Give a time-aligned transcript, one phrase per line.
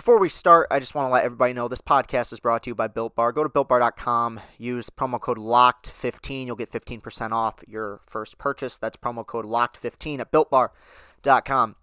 [0.00, 2.70] before we start, I just want to let everybody know this podcast is brought to
[2.70, 3.32] you by Built Bar.
[3.32, 6.46] Go to builtbar.com, use promo code LOCKED15.
[6.46, 8.78] You'll get 15% off your first purchase.
[8.78, 11.76] That's promo code LOCKED15 at builtbar.com.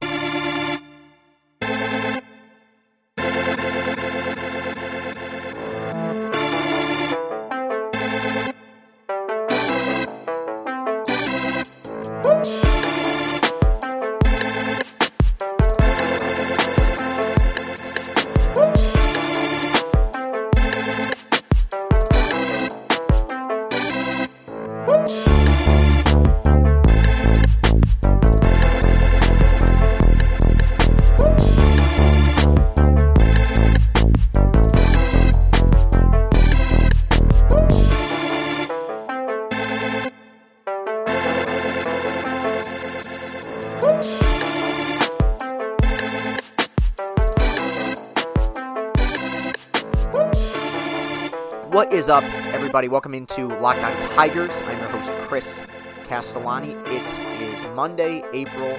[52.07, 52.87] is up, everybody?
[52.87, 54.53] Welcome into Locked On Tigers.
[54.61, 55.61] I'm your host, Chris
[56.05, 56.71] Castellani.
[56.85, 58.77] It is Monday, April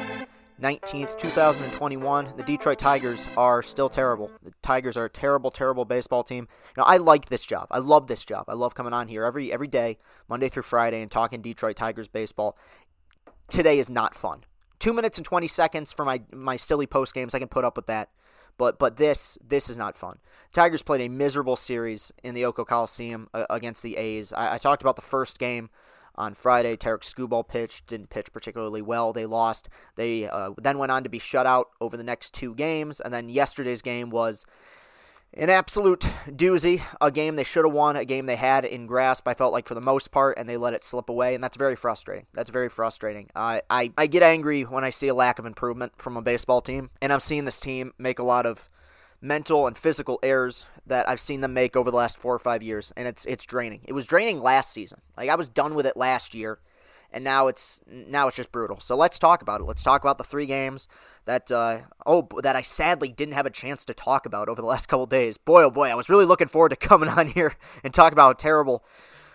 [0.63, 2.33] 19th, 2021.
[2.39, 4.31] The Detroit Tigers are still terrible.
[4.43, 6.49] The Tigers are a terrible, terrible baseball team.
[6.75, 7.67] Now, I like this job.
[7.71, 8.47] I love this job.
[8.49, 12.09] I love coming on here every every day, Monday through Friday, and talking Detroit Tigers
[12.09, 12.57] baseball.
[13.51, 14.41] Today is not fun.
[14.79, 17.35] Two minutes and 20 seconds for my, my silly post games.
[17.35, 18.09] I can put up with that.
[18.59, 20.19] But but this this is not fun.
[20.53, 24.33] Tigers played a miserable series in the O.co Coliseum uh, against the A's.
[24.33, 25.71] I, I, talked about the first game
[26.17, 26.75] on Friday.
[26.77, 29.13] Tarik Skubal pitched, didn't pitch particularly well.
[29.13, 29.69] They lost.
[29.97, 33.15] They uh, then went on to be shut out over the next two games, and
[33.15, 34.45] then yesterday's game was
[35.35, 36.83] an absolute doozy.
[37.01, 39.67] A game they should have won, a game they had in grasp, I felt like,
[39.67, 42.27] for the most part, and they let it slip away, and that's very frustrating.
[42.35, 43.31] That's very frustrating.
[43.35, 46.61] I, I, I get angry when I see a lack of improvement from a baseball
[46.61, 48.69] team, and I'm seeing this team make a lot of
[49.21, 52.63] mental and physical errors that I've seen them make over the last four or five
[52.63, 53.81] years, and it's it's draining.
[53.85, 55.01] It was draining last season.
[55.17, 56.61] Like I was done with it last year,
[57.13, 58.81] and now it's now it's just brutal.
[58.81, 59.65] So let's talk about it.
[59.65, 60.89] Let's talk about the three games
[61.25, 64.67] that uh, oh that I sadly didn't have a chance to talk about over the
[64.67, 65.39] last couple days.
[65.39, 68.27] Boy oh boy, I was really looking forward to coming on here and talk about
[68.27, 68.85] how terrible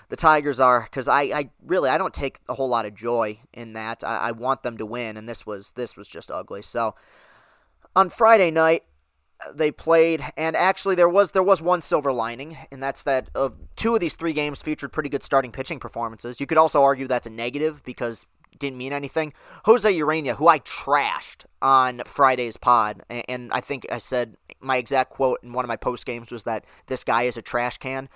[0.09, 3.39] the Tigers are because I, I really I don't take a whole lot of joy
[3.53, 4.03] in that.
[4.03, 6.62] I, I want them to win, and this was this was just ugly.
[6.62, 6.95] So
[7.95, 8.83] on Friday night,
[9.53, 13.57] they played, and actually there was there was one silver lining, and that's that of
[13.75, 16.39] two of these three games featured pretty good starting pitching performances.
[16.39, 18.25] You could also argue that's a negative because
[18.59, 19.33] didn't mean anything.
[19.65, 25.09] Jose Urena, who I trashed on Friday's pod, and I think I said my exact
[25.09, 28.09] quote in one of my post games was that this guy is a trash can.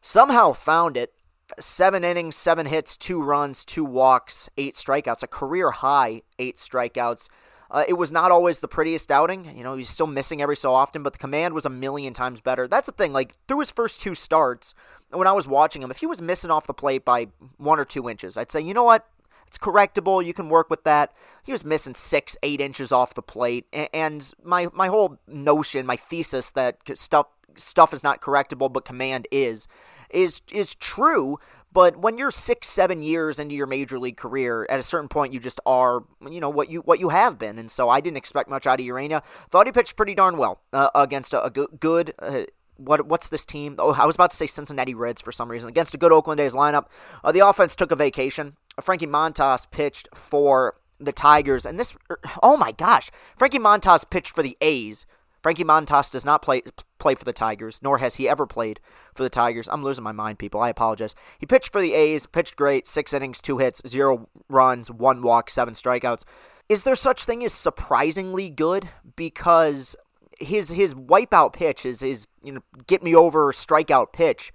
[0.00, 1.12] Somehow found it.
[1.58, 7.28] Seven innings, seven hits, two runs, two walks, eight strikeouts, a career high eight strikeouts.
[7.70, 9.56] Uh, it was not always the prettiest outing.
[9.56, 12.40] You know, he's still missing every so often, but the command was a million times
[12.40, 12.66] better.
[12.66, 13.12] That's the thing.
[13.12, 14.74] Like, through his first two starts,
[15.10, 17.28] when I was watching him, if he was missing off the plate by
[17.58, 19.06] one or two inches, I'd say, you know what?
[19.46, 20.24] It's correctable.
[20.24, 21.12] You can work with that.
[21.44, 23.66] He was missing six, eight inches off the plate.
[23.72, 27.26] And my, my whole notion, my thesis that stuff
[27.56, 29.66] stuff is not correctable, but command is,
[30.08, 31.38] is is true.
[31.72, 35.32] But when you're six, seven years into your major league career, at a certain point,
[35.32, 37.58] you just are, you know, what you what you have been.
[37.58, 39.22] And so I didn't expect much out of Urena.
[39.50, 42.14] Thought he pitched pretty darn well uh, against a, a good.
[42.18, 42.44] Uh,
[42.76, 43.76] what what's this team?
[43.78, 46.40] Oh, I was about to say Cincinnati Reds for some reason against a good Oakland
[46.40, 46.86] A's lineup.
[47.22, 48.56] Uh, the offense took a vacation.
[48.80, 54.34] Frankie Montas pitched for the Tigers, and this, er, oh my gosh, Frankie Montas pitched
[54.34, 55.06] for the A's
[55.42, 56.62] Frankie Montas does not play
[56.98, 58.80] play for the Tigers, nor has he ever played
[59.14, 59.68] for the Tigers.
[59.70, 60.60] I'm losing my mind, people.
[60.60, 61.14] I apologize.
[61.38, 65.50] He pitched for the A's, pitched great, six innings, two hits, zero runs, one walk,
[65.50, 66.24] seven strikeouts.
[66.68, 68.90] Is there such thing as surprisingly good?
[69.16, 69.96] Because
[70.38, 74.52] his his wipeout pitch, is his you know get me over strikeout pitch,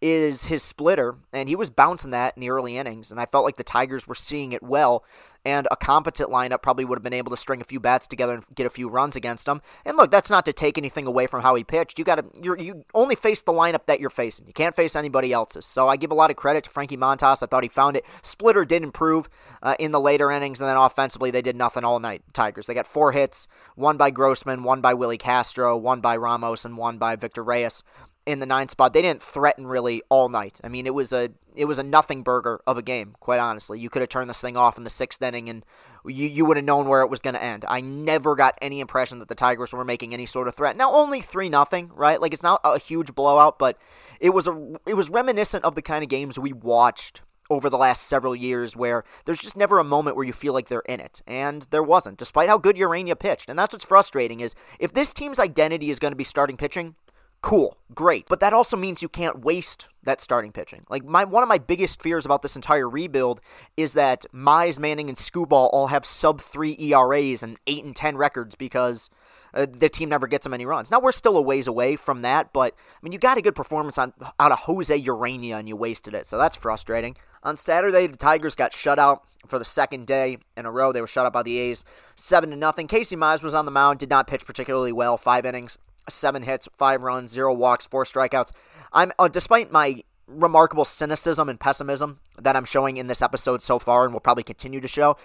[0.00, 3.44] is his splitter, and he was bouncing that in the early innings, and I felt
[3.44, 5.04] like the Tigers were seeing it well
[5.44, 8.34] and a competent lineup probably would have been able to string a few bats together
[8.34, 9.60] and get a few runs against him.
[9.84, 11.98] And look, that's not to take anything away from how he pitched.
[11.98, 14.46] You got to you you only face the lineup that you're facing.
[14.46, 15.66] You can't face anybody else's.
[15.66, 17.42] So I give a lot of credit to Frankie Montas.
[17.42, 18.04] I thought he found it.
[18.22, 19.28] Splitter did improve
[19.62, 22.22] uh, in the later innings, and then offensively they did nothing all night.
[22.32, 26.64] Tigers they got four hits, one by Grossman, one by Willi Castro, one by Ramos,
[26.64, 27.82] and one by Victor Reyes
[28.26, 28.92] in the nine spot.
[28.92, 30.60] They didn't threaten really all night.
[30.62, 33.14] I mean, it was a it was a nothing burger of a game.
[33.20, 35.64] Quite honestly, you could have turned this thing off in the sixth inning, and
[36.04, 37.64] you you would have known where it was going to end.
[37.68, 40.76] I never got any impression that the Tigers were making any sort of threat.
[40.76, 42.20] Now, only three nothing, right?
[42.20, 43.76] Like it's not a huge blowout, but
[44.20, 47.76] it was a it was reminiscent of the kind of games we watched over the
[47.76, 51.00] last several years where there's just never a moment where you feel like they're in
[51.00, 51.20] it.
[51.26, 53.50] And there wasn't, despite how good Urena pitched.
[53.50, 56.94] And that's what's frustrating is if this team's identity is going to be starting pitching,
[57.42, 58.26] cool, great.
[58.28, 60.84] But that also means you can't waste that starting pitching.
[60.88, 63.40] Like my one of my biggest fears about this entire rebuild
[63.76, 68.16] is that Mize, Manning, and Skubal all have sub three ERAs and eight and ten
[68.16, 69.10] records because
[69.54, 70.90] uh, the team never gets them any runs.
[70.90, 73.54] Now we're still a ways away from that, but I mean you got a good
[73.54, 77.16] performance on out of Jose Urena and you wasted it, so that's frustrating.
[77.42, 80.92] On Saturday, the Tigers got shut out for the second day in a row.
[80.92, 81.84] They were shut out by the A's,
[82.14, 82.86] seven to nothing.
[82.86, 85.16] Casey Mize was on the mound, did not pitch particularly well.
[85.18, 85.76] Five innings,
[86.08, 88.52] seven hits, five runs, zero walks, four strikeouts.
[88.92, 93.78] I'm uh, despite my remarkable cynicism and pessimism that I'm showing in this episode so
[93.78, 95.16] far, and will probably continue to show.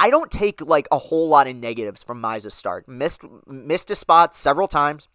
[0.00, 2.88] I don't take like a whole lot of negatives from Mize's start.
[2.88, 5.08] Missed missed a spot several times.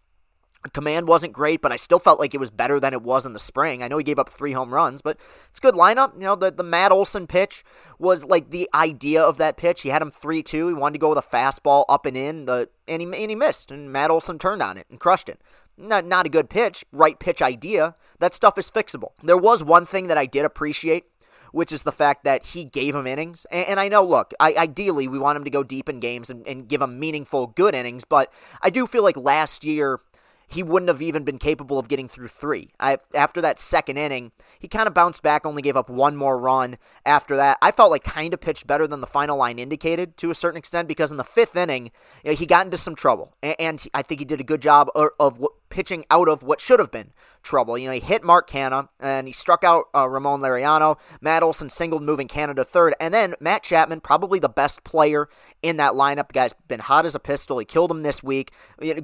[0.72, 3.32] Command wasn't great, but I still felt like it was better than it was in
[3.32, 3.82] the spring.
[3.82, 5.16] I know he gave up three home runs, but
[5.48, 6.14] it's a good lineup.
[6.14, 7.64] You know, the, the Matt Olson pitch
[7.98, 9.82] was like the idea of that pitch.
[9.82, 10.68] He had him 3 2.
[10.68, 13.36] He wanted to go with a fastball up and in, the and he, and he
[13.36, 15.40] missed, and Matt Olson turned on it and crushed it.
[15.76, 17.94] Not, not a good pitch, right pitch idea.
[18.18, 19.12] That stuff is fixable.
[19.22, 21.04] There was one thing that I did appreciate
[21.52, 23.46] which is the fact that he gave him innings.
[23.50, 26.30] And, and I know, look, I, ideally we want him to go deep in games
[26.30, 28.32] and, and give him meaningful, good innings, but
[28.62, 30.00] I do feel like last year
[30.48, 32.70] he wouldn't have even been capable of getting through three.
[32.80, 36.38] I, after that second inning, he kind of bounced back, only gave up one more
[36.38, 37.58] run after that.
[37.60, 40.58] I felt like kind of pitched better than the final line indicated to a certain
[40.58, 41.90] extent because in the fifth inning,
[42.24, 43.34] you know, he got into some trouble.
[43.42, 46.42] And, and, I think he did a good job uh, of, of pitching out of
[46.42, 47.12] what should have been
[47.42, 47.78] trouble.
[47.78, 50.96] You know, he hit Mark Canha and he struck out uh, Ramon Laureano.
[51.20, 52.94] Matt Olson singled moving Canha to third.
[53.00, 55.28] And then Matt Chapman, probably the best player
[55.62, 56.28] in that lineup.
[56.28, 57.58] The guy's been hot as a pistol.
[57.58, 58.52] He killed him this week.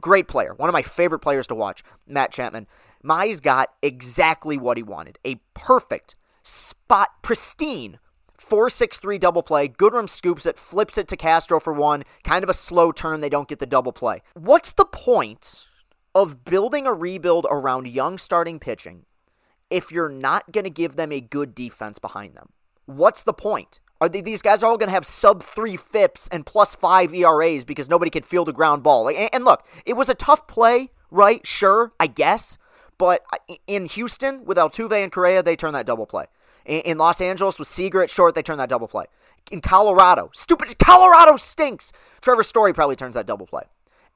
[0.01, 0.55] Great player.
[0.55, 2.67] One of my favorite players to watch, Matt Chapman.
[3.05, 7.99] Mize got exactly what he wanted a perfect, spot, pristine
[8.39, 9.69] 4-6-3 double play.
[9.69, 12.05] Goodrum scoops it, flips it to Castro for one.
[12.23, 13.21] Kind of a slow turn.
[13.21, 14.23] They don't get the double play.
[14.35, 15.67] What's the point
[16.15, 19.05] of building a rebuild around young starting pitching
[19.71, 22.51] if you're not going to give them a good defense behind them?
[22.87, 23.81] What's the point?
[24.01, 27.15] Are they, these guys are all going to have sub three FIPS and plus five
[27.15, 29.05] ERAs because nobody can field a ground ball?
[29.05, 31.47] Like, and, and look, it was a tough play, right?
[31.47, 32.59] Sure, I guess.
[32.99, 36.27] But uh, in Houston with Altuve and Correa, they turn that double play.
[36.67, 39.07] In, in Los Angeles with Seager at short, they turn that double play.
[39.51, 41.93] In Colorado, stupid Colorado stinks.
[42.21, 43.65] Trevor Story probably turns that double play.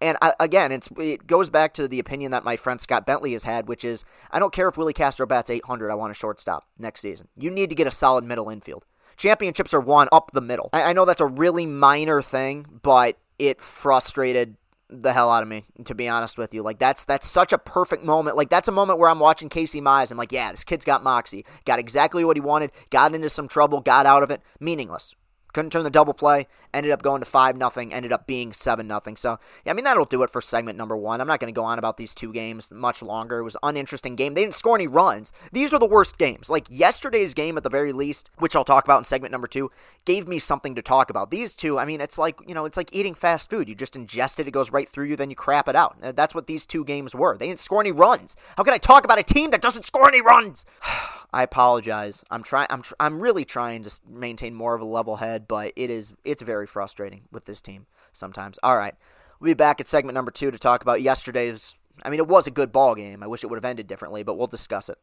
[0.00, 3.44] And I, again, it goes back to the opinion that my friend Scott Bentley has
[3.44, 6.68] had, which is I don't care if Willi Castro bats 800, I want a shortstop
[6.78, 7.28] next season.
[7.36, 8.84] You need to get a solid middle infield.
[9.16, 10.70] Championships are won up the middle.
[10.72, 14.56] I, I know that's a really minor thing, but it frustrated
[14.90, 16.62] the hell out of me, to be honest with you.
[16.62, 18.36] Like that's that's such a perfect moment.
[18.36, 20.10] Like that's a moment where I'm watching Casey Mize.
[20.10, 21.44] I'm like, yeah, this kid's got moxie.
[21.64, 22.72] Got exactly what he wanted.
[22.90, 23.80] Got into some trouble.
[23.80, 24.40] Got out of it.
[24.60, 25.14] Meaningless.
[25.52, 26.46] Couldn't turn the double play.
[26.74, 27.92] Ended up going to 5 nothing.
[27.92, 29.16] Ended up being 7 nothing.
[29.16, 31.20] So, yeah, I mean, that'll do it for segment number one.
[31.20, 33.38] I'm not going to go on about these two games much longer.
[33.38, 34.34] It was an uninteresting game.
[34.34, 35.32] They didn't score any runs.
[35.52, 36.48] These are the worst games.
[36.48, 39.70] Like yesterday's game, at the very least, which I'll talk about in segment number two,
[40.04, 41.30] gave me something to talk about.
[41.30, 43.68] These two, I mean, it's like, you know, it's like eating fast food.
[43.68, 45.96] You just ingest it, it goes right through you, then you crap it out.
[46.00, 47.36] That's what these two games were.
[47.36, 48.36] They didn't score any runs.
[48.56, 50.64] How can I talk about a team that doesn't score any runs?
[51.32, 52.24] I apologize.
[52.30, 52.68] I'm trying.
[52.70, 52.80] I'm.
[52.80, 56.14] Tr- I'm really trying to maintain more of a level head, but it is.
[56.24, 58.58] It's very frustrating with this team sometimes.
[58.62, 58.94] All right,
[59.40, 61.78] we'll be back at segment number two to talk about yesterday's.
[62.02, 63.22] I mean, it was a good ball game.
[63.22, 64.98] I wish it would have ended differently, but we'll discuss it.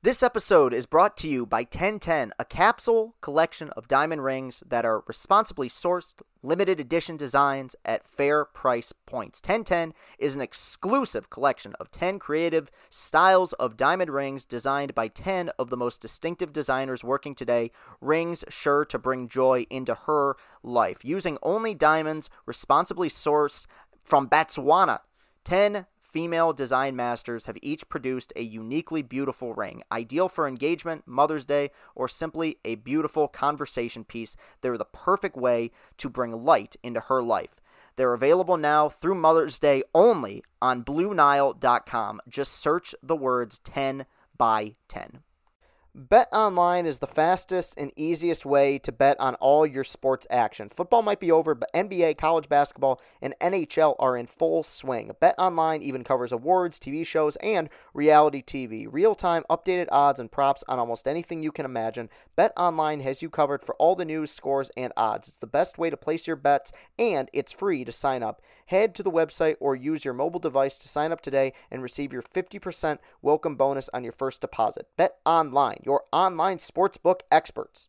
[0.00, 4.84] This episode is brought to you by 1010, a capsule collection of diamond rings that
[4.84, 9.40] are responsibly sourced, limited edition designs at fair price points.
[9.40, 15.48] 1010 is an exclusive collection of 10 creative styles of diamond rings designed by 10
[15.58, 21.04] of the most distinctive designers working today, rings sure to bring joy into her life.
[21.04, 23.66] Using only diamonds responsibly sourced
[24.04, 25.00] from Botswana.
[25.42, 31.44] 10 female design masters have each produced a uniquely beautiful ring, ideal for engagement, Mother's
[31.44, 34.36] Day, or simply a beautiful conversation piece.
[34.60, 37.60] They're the perfect way to bring light into her life.
[37.96, 42.20] They're available now through Mother's Day only on BlueNile.com.
[42.28, 45.20] Just search the words 10 by 10.
[45.98, 50.68] Bet online is the fastest and easiest way to bet on all your sports action.
[50.68, 55.10] Football might be over, but NBA, college basketball, and NHL are in full swing.
[55.18, 58.86] Bet online even covers awards, TV shows, and reality TV.
[58.88, 62.10] Real time updated odds and props on almost anything you can imagine.
[62.36, 65.26] Bet online has you covered for all the news, scores, and odds.
[65.26, 68.40] It's the best way to place your bets, and it's free to sign up.
[68.66, 72.12] Head to the website or use your mobile device to sign up today and receive
[72.12, 74.86] your 50% welcome bonus on your first deposit.
[74.96, 77.88] Bet online your online sportsbook experts.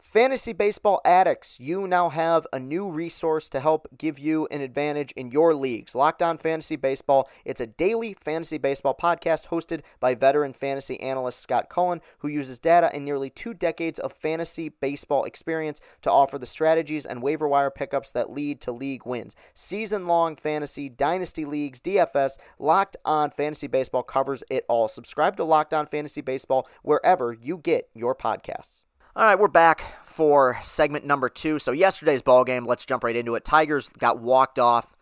[0.00, 5.12] Fantasy baseball addicts, you now have a new resource to help give you an advantage
[5.12, 5.94] in your leagues.
[5.94, 7.28] Locked On Fantasy Baseball.
[7.44, 12.58] It's a daily fantasy baseball podcast hosted by veteran fantasy analyst Scott Cullen, who uses
[12.58, 17.46] data and nearly two decades of fantasy baseball experience to offer the strategies and waiver
[17.46, 19.36] wire pickups that lead to league wins.
[19.54, 24.88] Season long fantasy, dynasty leagues, DFS, Locked On Fantasy Baseball covers it all.
[24.88, 28.86] Subscribe to Locked On Fantasy Baseball wherever you get your podcasts.
[29.20, 31.58] All right, we're back for segment number two.
[31.58, 33.44] So yesterday's ball game, let's jump right into it.
[33.44, 34.96] Tigers got walked off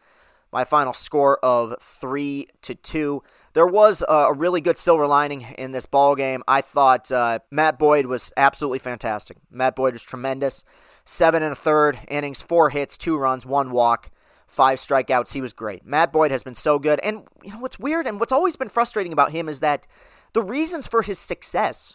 [0.53, 3.23] a final score of three to two.
[3.53, 6.43] There was a really good silver lining in this ball game.
[6.49, 9.37] I thought uh, Matt Boyd was absolutely fantastic.
[9.53, 10.65] Matt Boyd was tremendous.
[11.05, 14.11] Seven and a third innings, four hits, two runs, one walk,
[14.49, 15.33] five strikeouts.
[15.33, 15.87] He was great.
[15.87, 16.99] Matt Boyd has been so good.
[17.05, 19.87] And you know what's weird and what's always been frustrating about him is that
[20.33, 21.95] the reasons for his success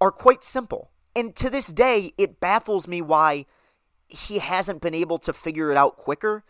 [0.00, 3.44] are quite simple and to this day, it baffles me why
[4.06, 6.44] he hasn't been able to figure it out quicker.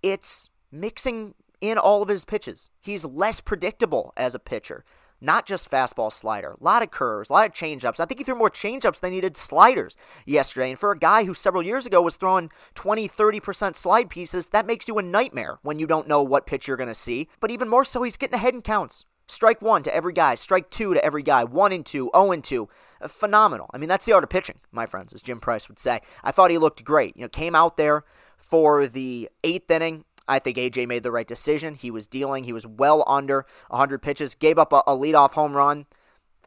[0.00, 2.70] It's mixing in all of his pitches.
[2.80, 4.84] He's less predictable as a pitcher.
[5.20, 7.98] Not just fastball slider, a lot of curves, a lot of changeups.
[7.98, 10.70] I think he threw more changeups than he did sliders yesterday.
[10.70, 14.66] And for a guy who several years ago was throwing 20, 30% slide pieces, that
[14.66, 17.28] makes you a nightmare when you don't know what pitch you're going to see.
[17.40, 19.04] But even more so, he's getting ahead in counts.
[19.26, 22.42] Strike one to every guy, strike two to every guy, one and two, oh and
[22.44, 22.68] two.
[23.00, 23.70] Uh, phenomenal.
[23.72, 26.00] I mean, that's the art of pitching, my friends, as Jim Price would say.
[26.22, 27.16] I thought he looked great.
[27.16, 28.04] You know, came out there
[28.36, 30.04] for the eighth inning.
[30.28, 31.74] I think AJ made the right decision.
[31.74, 32.44] He was dealing.
[32.44, 34.34] He was well under 100 pitches.
[34.34, 35.86] Gave up a, a leadoff home run.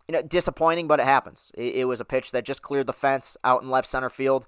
[0.08, 1.52] You know, disappointing, but it happens.
[1.56, 4.46] It, it was a pitch that just cleared the fence out in left center field.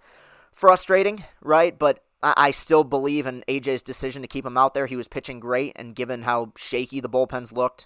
[0.52, 1.78] Frustrating, right?
[1.78, 4.88] But I still believe in AJ's decision to keep him out there.
[4.88, 7.86] He was pitching great, and given how shaky the bullpens looked,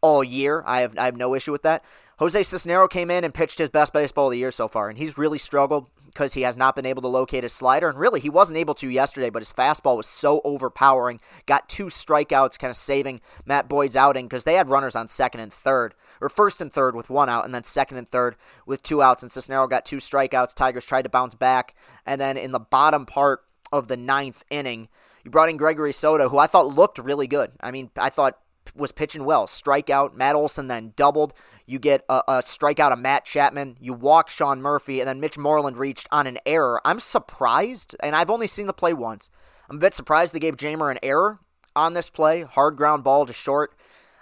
[0.00, 0.62] all year.
[0.66, 1.84] I have I have no issue with that.
[2.18, 4.98] Jose Cisnero came in and pitched his best baseball of the year so far, and
[4.98, 7.88] he's really struggled because he has not been able to locate his slider.
[7.88, 11.20] And really, he wasn't able to yesterday, but his fastball was so overpowering.
[11.46, 15.40] Got two strikeouts, kind of saving Matt Boyd's outing because they had runners on second
[15.40, 18.82] and third, or first and third with one out, and then second and third with
[18.82, 19.22] two outs.
[19.22, 20.54] And Cisnero got two strikeouts.
[20.54, 24.88] Tigers tried to bounce back, and then in the bottom part of the ninth inning,
[25.24, 27.52] you brought in Gregory Soto, who I thought looked really good.
[27.60, 28.38] I mean, I thought
[28.74, 29.46] was pitching well.
[29.46, 30.14] Strikeout.
[30.14, 31.32] Matt Olson then doubled.
[31.66, 33.76] You get a, a, strikeout of Matt Chapman.
[33.80, 36.80] You walk Sean Murphy, and then Mitch Moreland reached on an error.
[36.84, 39.30] I'm surprised, and I've only seen the play once.
[39.68, 41.38] I'm a bit surprised they gave Jeimer an error
[41.76, 42.42] on this play.
[42.42, 43.76] Hard ground ball to short.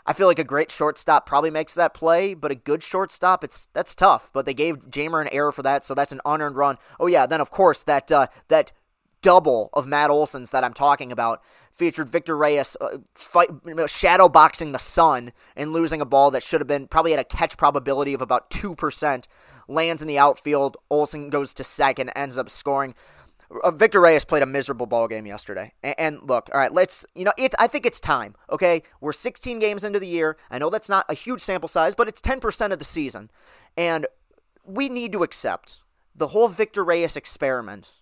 [0.05, 3.69] I feel like a great shortstop probably makes that play, but a good shortstop, it's
[3.75, 4.31] that's tough.
[4.33, 6.79] But they gave Jeimer an error for that, so that's an unearned run.
[6.99, 8.73] Oh yeah, then of course that uh, that
[9.23, 13.51] double of Matt Olson's that I'm talking about featured Victor Reyes uh, fight,
[13.87, 17.25] shadow boxing the sun and losing a ball that should have been probably at a
[17.25, 19.25] catch probability of about 2%.
[19.69, 20.77] Lands in the outfield.
[20.91, 22.95] Olson goes to second, ends up scoring.
[23.63, 25.73] Uh, Victor Reyes played a miserable ball game yesterday.
[25.83, 28.83] And, and, look, all right, let's, you know, it, I think it's time, okay?
[29.01, 30.37] We're 16 games into the year.
[30.51, 33.31] I know that's not a huge sample size, but it's 10% of the season.
[33.77, 34.07] And
[34.65, 35.83] we need to accept
[36.15, 37.93] the whole Victor Reyes experiment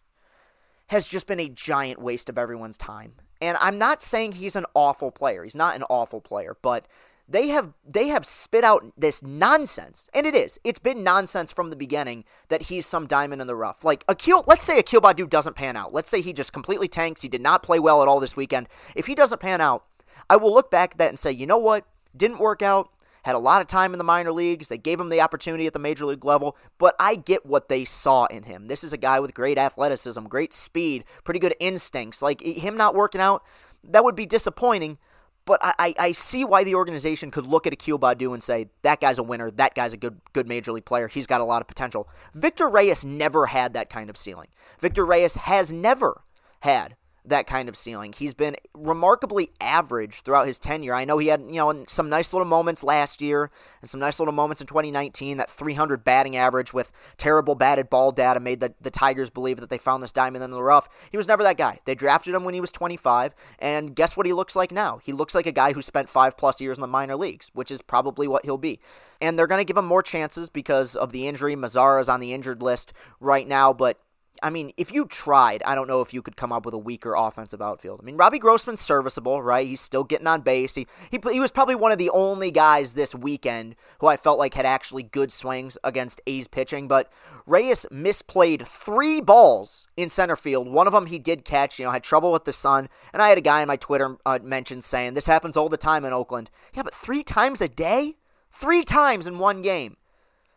[0.89, 3.15] has just been a giant waste of everyone's time.
[3.41, 5.45] And I'm not saying he's an awful player.
[5.45, 6.87] He's not an awful player, but
[7.29, 10.61] they have they have spit out this nonsense, and it is.
[10.63, 13.85] It's been nonsense from the beginning that he's some diamond in the rough.
[13.85, 15.93] Like Akil, let's say Akil Baddoo doesn't pan out.
[15.93, 17.23] Let's say he just completely tanks.
[17.23, 18.69] He did not play well at all this weekend.
[18.95, 19.85] If he doesn't pan out,
[20.31, 21.85] I will look back at that and say, you know what?
[22.17, 22.91] Didn't work out
[23.27, 24.69] had a lot of time in the minor leagues.
[24.69, 27.85] They gave him the opportunity at the major league level, but I get what they
[27.85, 28.69] saw in him.
[28.69, 32.23] This is a guy with great athleticism, great speed, pretty good instincts.
[32.23, 33.43] Like him not working out,
[33.83, 34.99] that would be disappointing.
[35.45, 39.01] But I, I, see why the organization could look at Akil Baddoo and say, that
[39.01, 39.49] guy's a winner.
[39.51, 41.07] That guy's a good good major league player.
[41.07, 42.09] He's got a lot of potential.
[42.35, 44.49] Victor Reyes never had that kind of ceiling.
[44.81, 46.23] Victor Reyes has never
[46.61, 48.13] had that kind of ceiling.
[48.13, 50.95] He's been remarkably average throughout his tenure.
[50.95, 54.19] I know he had, you know, some nice little moments last year and some nice
[54.19, 55.37] little moments in 2019.
[55.37, 59.71] That 300 batting average with terrible batted ball data made the, the Tigers believe that
[59.71, 60.89] they found this diamond in the rough.
[61.11, 61.81] He was never that guy.
[61.85, 64.99] They drafted him when he was 25, and guess what he looks like now?
[64.99, 67.71] He looks like a guy who spent five plus years in the minor leagues, which
[67.71, 68.81] is probably what he'll be.
[69.21, 71.57] And they're going to give him more chances because of the injury.
[71.57, 73.99] Mazara is on the injured list right now, but
[74.43, 76.79] I mean, if you tried, I don't know if you could come up with a
[76.79, 78.01] weaker offensive outfield.
[78.03, 79.67] I mean, Robbie Grossman's serviceable, right?
[79.67, 80.75] He's still getting on base.
[80.75, 84.39] He, he, he was probably one of the only guys this weekend who I felt
[84.39, 87.11] like had actually good swings against A's pitching, but
[87.47, 90.69] Reyes misplayed three balls in center field.
[90.69, 92.89] One of them he did catch, you know, had trouble with the sun.
[93.13, 95.77] And I had a guy in my Twitter uh, mention saying, this happens all the
[95.77, 96.51] time in Oakland.
[96.75, 98.17] Yeah, but three times a day?
[98.51, 99.97] Three times in one game.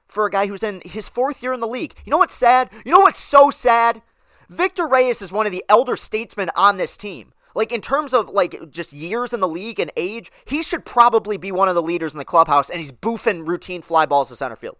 [0.09, 1.93] For a guy who's in his fourth year in the league.
[2.05, 2.69] You know what's sad?
[2.83, 4.01] You know what's so sad?
[4.49, 7.33] Victor Reyes is one of the elder statesmen on this team.
[7.55, 11.37] Like in terms of like just years in the league and age, he should probably
[11.37, 14.35] be one of the leaders in the clubhouse, and he's boofing routine fly balls to
[14.35, 14.77] center field.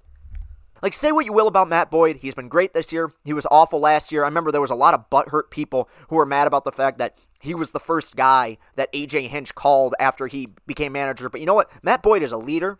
[0.81, 2.17] Like, say what you will about Matt Boyd.
[2.17, 3.12] He's been great this year.
[3.25, 4.24] He was awful last year.
[4.24, 6.98] I remember there was a lot of butthurt people who were mad about the fact
[7.00, 11.29] that he was the first guy that AJ Hinch called after he became manager.
[11.29, 11.69] But you know what?
[11.83, 12.79] Matt Boyd is a leader.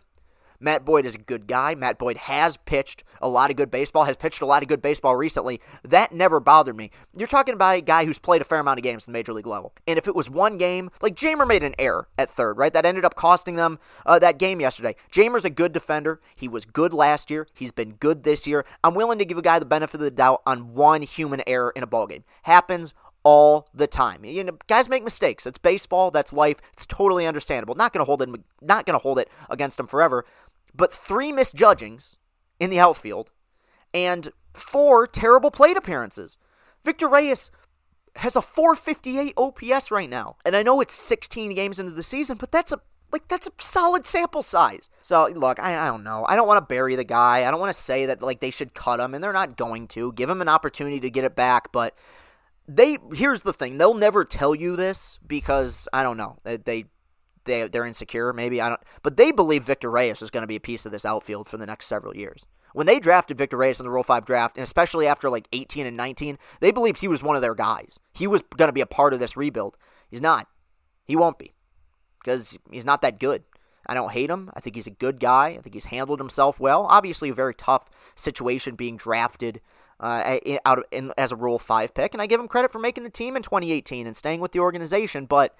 [0.60, 1.74] Matt Boyd is a good guy.
[1.74, 4.82] Matt Boyd has pitched a lot of good baseball, has pitched a lot of good
[4.82, 5.60] baseball recently.
[5.82, 6.90] That never bothered me.
[7.16, 9.32] You're talking about a guy who's played a fair amount of games in the major
[9.32, 9.72] league level.
[9.88, 12.72] And if it was one game, like Jeimer made an error at third, right?
[12.72, 14.94] That ended up costing them uh, that game yesterday.
[15.10, 16.20] Jeimer's a good defender.
[16.36, 17.48] He was good last year.
[17.54, 18.66] He's been good this year.
[18.84, 21.72] I'm willing to give a guy the benefit of the doubt on one human error
[21.74, 22.24] in a ball game.
[22.42, 24.24] Happens all the time.
[24.24, 25.46] You know, guys make mistakes.
[25.46, 26.10] It's baseball.
[26.10, 26.58] That's life.
[26.72, 27.74] It's totally understandable.
[27.74, 28.28] Not to hold it.
[28.62, 30.24] Not to hold it against them forever
[30.74, 32.16] but three misjudgings
[32.58, 33.30] in the outfield
[33.92, 36.36] and four terrible plate appearances.
[36.84, 37.50] Victor Reyes
[38.16, 40.36] has a 458 OPS right now.
[40.44, 42.80] And I know it's 16 games into the season, but that's a
[43.12, 44.88] like that's a solid sample size.
[45.02, 46.24] So look, I, I don't know.
[46.28, 47.44] I don't want to bury the guy.
[47.44, 49.88] I don't want to say that like they should cut him, and they're not going
[49.88, 50.12] to.
[50.12, 51.96] Give him an opportunity to get it back, but
[52.68, 53.78] they here's the thing.
[53.78, 56.38] They'll never tell you this because I don't know.
[56.44, 56.84] They, they
[57.44, 58.32] they they're insecure.
[58.32, 60.92] Maybe I don't, but they believe Victor Reyes is going to be a piece of
[60.92, 62.46] this outfield for the next several years.
[62.72, 65.86] When they drafted Victor Reyes in the Rule Five draft, and especially after like 18
[65.86, 67.98] and 19, they believed he was one of their guys.
[68.12, 69.76] He was going to be a part of this rebuild.
[70.08, 70.46] He's not.
[71.04, 71.54] He won't be
[72.22, 73.42] because he's not that good.
[73.86, 74.50] I don't hate him.
[74.54, 75.48] I think he's a good guy.
[75.48, 76.86] I think he's handled himself well.
[76.88, 79.60] Obviously, a very tough situation being drafted
[79.98, 82.78] uh, out of, in, as a Rule Five pick, and I give him credit for
[82.78, 85.26] making the team in 2018 and staying with the organization.
[85.26, 85.56] But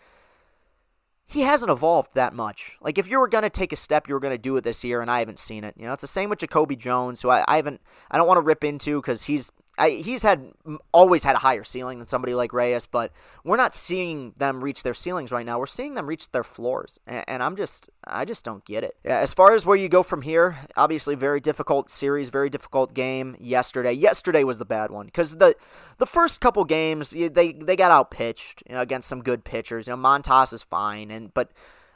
[1.30, 2.76] he hasn't evolved that much.
[2.80, 5.00] Like if you were gonna take a step, you were gonna do it this year,
[5.00, 5.74] and I haven't seen it.
[5.78, 8.38] You know, it's the same with Jacoby Jones, who I, I haven't, I don't want
[8.38, 10.52] to rip into because he's I, he's had
[10.92, 13.12] always had a higher ceiling than somebody like Reyes, but
[13.44, 15.58] we're not seeing them reach their ceilings right now.
[15.58, 18.96] We're seeing them reach their floors, and, and I'm just I just don't get it.
[19.04, 23.36] As far as where you go from here, obviously very difficult series, very difficult game
[23.40, 23.92] yesterday.
[23.92, 25.56] Yesterday was the bad one because the
[25.96, 29.86] the first couple games they they got out pitched you know, against some good pitchers.
[29.86, 31.52] You know Montas is fine, and but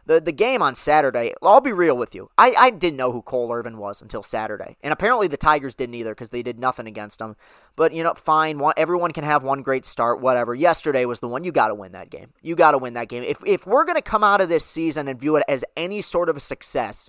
[0.07, 2.31] the the game on Saturday, I'll be real with you.
[2.37, 4.77] I, I didn't know who Cole Irvin was until Saturday.
[4.83, 7.37] And apparently the Tigers didn't either because they did nothing against him.
[7.77, 8.59] But, you know, fine.
[8.59, 10.55] One, everyone can have one great start, whatever.
[10.55, 11.45] Yesterday was the one.
[11.45, 12.33] You got to win that game.
[12.43, 13.23] You got to win that game.
[13.23, 16.01] If, if we're going to come out of this season and view it as any
[16.01, 17.09] sort of a success,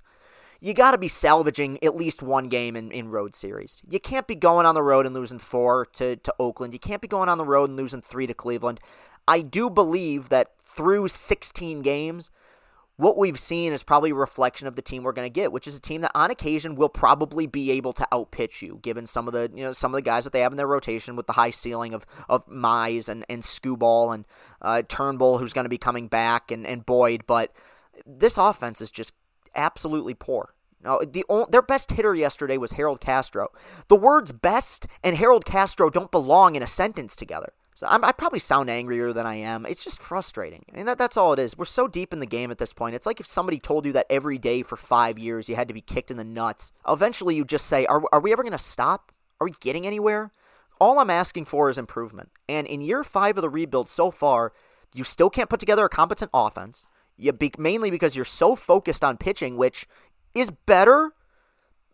[0.62, 3.82] you got to be salvaging at least one game in, in road series.
[3.90, 6.74] You can't be going on the road and losing four to, to Oakland.
[6.74, 8.80] You can't be going on the road and losing three to Cleveland.
[9.28, 12.32] I do believe that through 16 games–
[12.98, 15.68] what we've seen is probably a reflection of the team we're going to get, which
[15.68, 19.28] is a team that on occasion will probably be able to outpitch you, given some
[19.28, 21.28] of the you know some of the guys that they have in their rotation with
[21.28, 24.26] the high ceiling of of Mize and and Skubal and
[24.62, 27.24] uh, Turnbull, who's going to be coming back, and and Boyd.
[27.28, 27.52] But
[28.06, 29.14] this offense is just
[29.56, 30.54] absolutely poor.
[30.82, 33.50] Now, the their best hitter yesterday was Harold Castro.
[33.90, 37.54] The words "best" and Harold Castro don't belong in a sentence together.
[37.76, 39.66] So I'm, i probably sound angrier than I am.
[39.66, 40.66] It's just frustrating.
[40.74, 41.58] I mean, that, that's all it is.
[41.58, 42.96] We're so deep in the game at this point.
[42.96, 45.74] It's like if somebody told you that every day for five years you had to
[45.74, 46.72] be kicked in the nuts.
[46.88, 49.12] Eventually you just say, are, are we ever going to stop?
[49.42, 50.32] Are we getting anywhere?
[50.80, 52.30] All I'm asking for is improvement.
[52.48, 54.54] And in year five of the rebuild so far,
[54.94, 56.86] you still can't put together a competent offense.
[57.18, 59.86] You be, mainly because you're so focused on pitching, which
[60.34, 61.12] is better.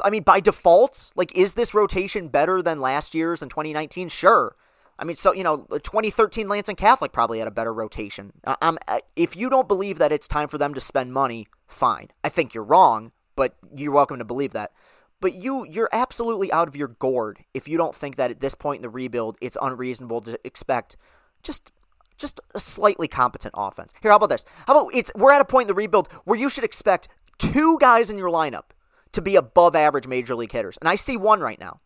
[0.03, 4.09] I mean, by default, like, is this rotation better than last year's in 2019?
[4.09, 4.55] Sure.
[5.01, 8.31] I mean, so you know, 2013 Lansing Catholic probably had a better rotation.
[8.61, 8.77] Um,
[9.15, 12.09] if you don't believe that it's time for them to spend money, fine.
[12.23, 14.71] I think you're wrong, but you're welcome to believe that.
[15.19, 18.55] But you, you're absolutely out of your gourd if you don't think that at this
[18.55, 20.95] point in the rebuild, it's unreasonable to expect
[21.41, 21.71] just
[22.17, 23.91] just a slightly competent offense.
[23.99, 24.45] Here, how about this?
[24.67, 27.07] How about it's we're at a point in the rebuild where you should expect
[27.39, 28.65] two guys in your lineup
[29.13, 31.79] to be above average major league hitters, and I see one right now.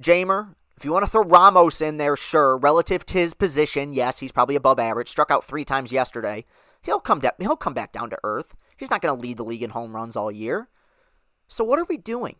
[0.00, 2.56] Jeimer if you want to throw Ramos in there, sure.
[2.56, 5.08] Relative to his position, yes, he's probably above average.
[5.08, 6.44] Struck out three times yesterday.
[6.82, 7.32] He'll come down.
[7.38, 8.54] He'll come back down to earth.
[8.76, 10.68] He's not going to lead the league in home runs all year.
[11.48, 12.36] So what are we doing?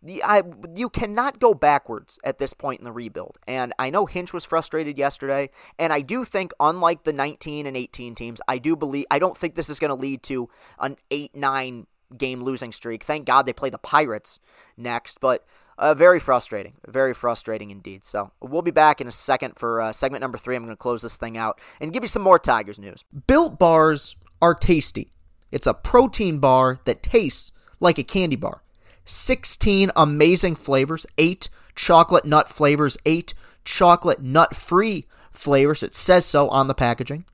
[0.00, 0.44] The, I,
[0.76, 3.36] you cannot go backwards at this point in the rebuild.
[3.48, 5.50] And I know Hinch was frustrated yesterday.
[5.76, 9.36] And I do think, unlike the 19 and 18 teams, I do believe I don't
[9.36, 13.02] think this is going to lead to an 8 9 game losing streak.
[13.02, 14.38] Thank God they play the Pirates
[14.76, 15.20] next.
[15.20, 15.44] But
[15.78, 16.74] uh, very frustrating.
[16.86, 18.04] Very frustrating indeed.
[18.04, 20.56] So we'll be back in a second for uh, segment number three.
[20.56, 23.04] I'm going to close this thing out and give you some more Tigers news.
[23.26, 25.12] Built bars are tasty.
[25.52, 28.62] It's a protein bar that tastes like a candy bar.
[29.04, 33.32] 16 amazing flavors, 8 chocolate nut flavors, 8
[33.64, 35.82] chocolate nut free flavors.
[35.82, 37.24] It says so on the packaging.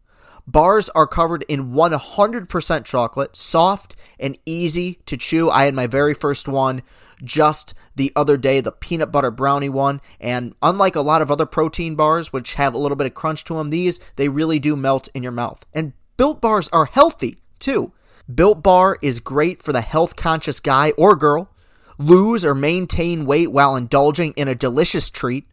[0.46, 5.50] Bars are covered in 100% chocolate, soft and easy to chew.
[5.50, 6.82] I had my very first one
[7.24, 10.00] just the other day, the peanut butter brownie one.
[10.20, 13.44] And unlike a lot of other protein bars, which have a little bit of crunch
[13.44, 15.64] to them, these, they really do melt in your mouth.
[15.72, 17.92] And built bars are healthy too.
[18.32, 21.50] Built Bar is great for the health conscious guy or girl.
[21.98, 25.46] Lose or maintain weight while indulging in a delicious treat.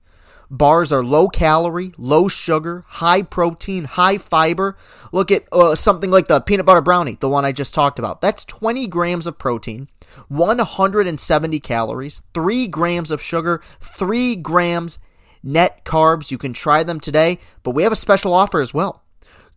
[0.49, 4.77] Bars are low calorie, low sugar, high protein, high fiber.
[5.11, 8.21] Look at uh, something like the peanut butter brownie, the one I just talked about.
[8.21, 9.87] That's 20 grams of protein,
[10.27, 14.99] 170 calories, 3 grams of sugar, 3 grams
[15.43, 16.31] net carbs.
[16.31, 19.03] You can try them today, but we have a special offer as well.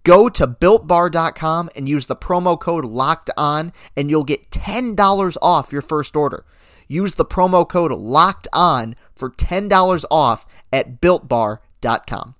[0.05, 5.73] Go to builtbar.com and use the promo code locked on, and you'll get $10 off
[5.73, 6.45] your first order.
[6.87, 12.35] Use the promo code locked on for $10 off at builtbar.com.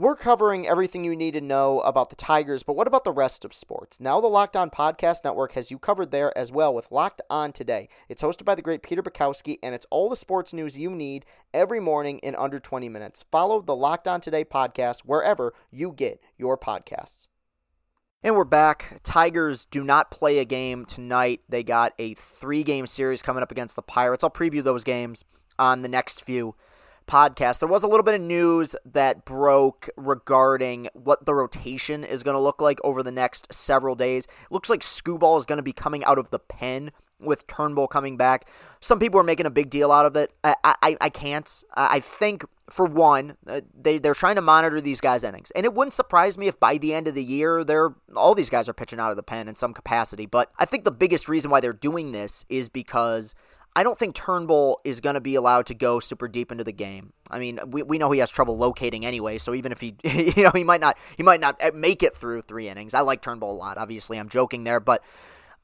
[0.00, 3.44] We're covering everything you need to know about the Tigers, but what about the rest
[3.44, 4.00] of sports?
[4.00, 7.52] Now, the Locked On Podcast Network has you covered there as well with Locked On
[7.52, 7.90] Today.
[8.08, 11.26] It's hosted by the great Peter Bukowski, and it's all the sports news you need
[11.52, 13.26] every morning in under 20 minutes.
[13.30, 17.26] Follow the Locked On Today podcast wherever you get your podcasts.
[18.22, 19.00] And we're back.
[19.02, 21.42] Tigers do not play a game tonight.
[21.46, 24.24] They got a three game series coming up against the Pirates.
[24.24, 25.24] I'll preview those games
[25.58, 26.54] on the next few
[27.10, 27.58] podcasts.
[27.58, 32.36] There was a little bit of news that broke regarding what the rotation is going
[32.36, 34.26] to look like over the next several days.
[34.26, 37.88] It looks like Skubal is going to be coming out of the pen with Turnbull
[37.88, 38.48] coming back.
[38.80, 40.32] Some people are making a big deal out of it.
[40.44, 41.64] I I, I can't.
[41.74, 45.74] I think for one, uh, they they're trying to monitor these guys' innings, and it
[45.74, 48.72] wouldn't surprise me if by the end of the year, they're all these guys are
[48.72, 50.26] pitching out of the pen in some capacity.
[50.26, 53.34] But I think the biggest reason why they're doing this is because.
[53.76, 56.72] I don't think Turnbull is going to be allowed to go super deep into the
[56.72, 57.12] game.
[57.30, 60.42] I mean, we, we know he has trouble locating anyway, so even if he you
[60.42, 62.94] know, he might not he might not uh, make it through 3 innings.
[62.94, 63.78] I like Turnbull a lot.
[63.78, 65.02] Obviously, I'm joking there, but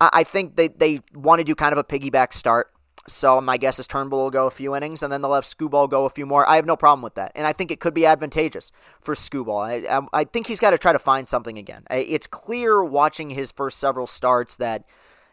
[0.00, 2.70] I think they, they want to do kind of a piggyback start.
[3.08, 5.88] So my guess is Turnbull will go a few innings, and then they'll have Skubal
[5.88, 6.48] go a few more.
[6.48, 9.64] I have no problem with that, and I think it could be advantageous for Skubal.
[9.64, 11.84] I, I, I think he's got to try to find something again.
[11.90, 14.84] It's clear watching his first several starts that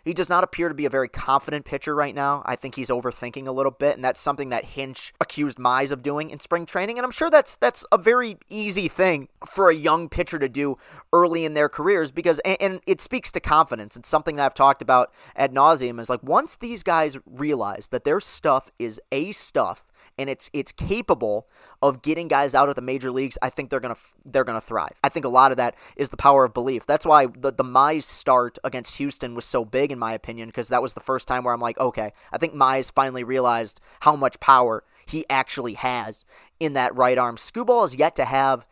[0.04, 2.42] he does not appear to be a very confident pitcher right now.
[2.46, 6.04] I think he's overthinking a little bit, and that's something that Hinch accused Mize of
[6.04, 6.98] doing in spring training.
[6.98, 10.78] And I'm sure that's that's a very easy thing for a young pitcher to do
[11.12, 13.96] early in their careers because and, and it speaks to confidence.
[13.96, 16.00] It's something that I've talked about ad nauseum.
[16.00, 20.72] Is like once these guys realize that their stuff is a stuff and it's it's
[20.72, 21.48] capable
[21.82, 25.00] of getting guys out of the major leagues, I think they're gonna they're gonna thrive.
[25.04, 26.86] I think a lot of that is the power of belief.
[26.86, 30.70] That's why the the Mize start against Houston was so big in my opinion because
[30.70, 34.16] that was the first time where I'm like, okay, I think Mize finally realized how
[34.16, 36.24] much power he actually has
[36.60, 37.36] in that right arm.
[37.36, 38.66] Skubal is yet to have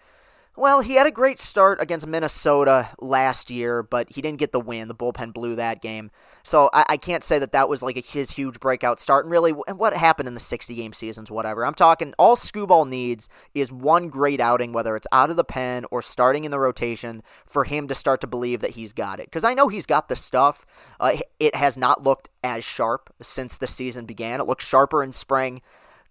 [0.57, 4.59] well, he had a great start against Minnesota last year, but he didn't get the
[4.59, 4.89] win.
[4.89, 6.11] The bullpen blew that game.
[6.43, 9.23] So I, I can't say that that was like a, his huge breakout start.
[9.25, 11.65] And really, what happened in the 60 game seasons, whatever.
[11.65, 15.85] I'm talking all Skubal needs is one great outing, whether it's out of the pen
[15.89, 19.27] or starting in the rotation, for him to start to believe that he's got it.
[19.27, 20.65] Because I know he's got the stuff.
[20.99, 24.41] Uh, it has not looked as sharp since the season began.
[24.41, 25.61] It looked sharper in spring.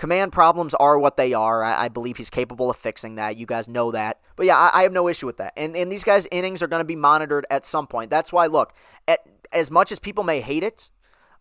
[0.00, 1.62] Command problems are what they are.
[1.62, 3.36] I, I, believe he's capable of fixing that.
[3.36, 4.18] You guys know that.
[4.34, 5.52] But yeah, I, I have no issue with that.
[5.58, 8.08] And, and these guys' innings are going to be monitored at some point.
[8.08, 8.72] That's why, look,
[9.06, 9.18] at,
[9.52, 10.88] as much as people may hate it,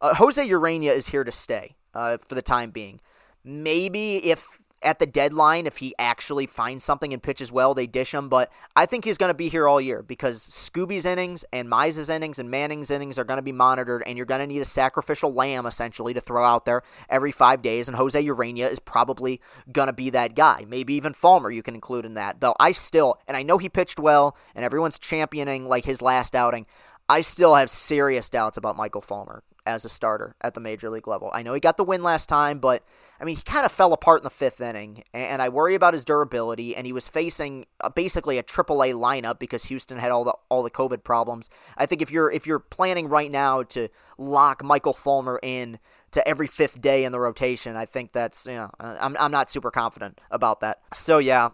[0.02, 3.00] uh, Jose Urena is here to stay uh, for the time being.
[3.46, 8.14] Maybe if at the deadline if he actually finds something and pitches well, they dish
[8.14, 8.30] him.
[8.30, 12.10] But I think he's going to be here all year because Scooby's innings and Mize's
[12.10, 14.66] innings and Manning's innings are going to be monitored, and you're going to need a
[14.66, 17.88] sacrificial lamb essentially to throw out there every five days.
[17.88, 20.66] And Jose Urena is probably going to be that guy.
[20.68, 22.40] Maybe even Fulmer you can include in that.
[22.40, 26.36] Though I still, and I know he pitched well, and everyone's championing like his last
[26.36, 26.66] outing.
[27.08, 31.08] I still have serious doubts about Michael Fulmer as a starter at the major league
[31.08, 31.30] level.
[31.34, 32.84] I know he got the win last time, but
[33.22, 35.94] I mean, he kind of fell apart in the fifth inning, and I worry about
[35.94, 36.76] his durability.
[36.76, 40.64] And he was facing a, basically a AAA lineup because Houston had all the all
[40.64, 41.50] the COVID problems.
[41.78, 45.80] I think if you're if you're planning right now to lock Michael Fulmer in
[46.12, 49.32] to every fifth day in the rotation, I think that's you know uh, I'm I'm
[49.32, 50.80] not super confident about that.
[50.94, 51.50] So yeah,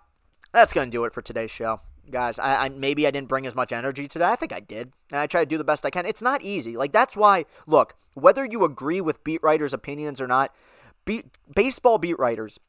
[0.54, 2.40] that's gonna do it for today's show guys.
[2.40, 4.26] I, I, maybe I didn't bring as much energy today.
[4.26, 6.06] I think I did, and I try to do the best I can.
[6.06, 6.78] It's not easy.
[6.78, 7.46] Like that's why.
[7.68, 10.54] Look, whether you agree with beat writers' opinions or not,
[11.54, 12.60] baseball beat writers,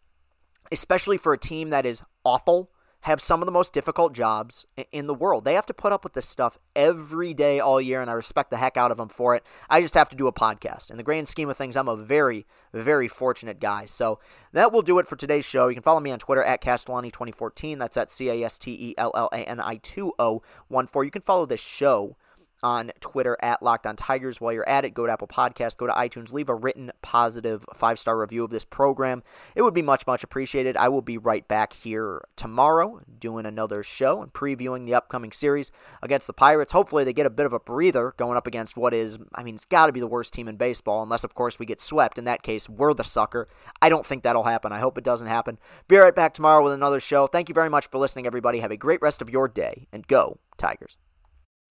[0.71, 2.71] especially for a team that is awful,
[3.07, 5.45] have some of the most difficult jobs in the world.
[5.45, 8.51] They have to put up with this stuff every day, all year, and I respect
[8.51, 9.45] the heck out of them for it.
[9.71, 10.91] I just have to do a podcast.
[10.91, 13.87] In the grand scheme of things, I'm a very, very fortunate guy.
[13.87, 14.19] So
[14.53, 15.69] that will do it for today's show.
[15.69, 17.79] You can follow me on Twitter at Castellani2014.
[17.79, 21.07] That's at C A S T E L L A N I 2014.
[21.07, 22.17] You can follow this show
[22.63, 24.41] on Twitter at Locked On Tigers.
[24.41, 27.65] While you're at it, go to Apple Podcast, go to iTunes, leave a written positive
[27.75, 29.23] five star review of this program.
[29.55, 30.77] It would be much, much appreciated.
[30.77, 35.71] I will be right back here tomorrow doing another show and previewing the upcoming series
[36.03, 36.73] against the Pirates.
[36.73, 39.55] Hopefully, they get a bit of a breather going up against what is, I mean,
[39.55, 42.19] it's got to be the worst team in baseball, unless, of course, we get swept.
[42.19, 43.49] In that case, we're the sucker.
[43.81, 44.73] I don't think that'll happen.
[44.73, 45.59] I hope it doesn't happen.
[45.89, 47.27] Be right back tomorrow with another show.
[47.27, 48.61] Thank you very much for listening, everybody.
[48.61, 50.97] Have a great rest of your day and go, Tigers.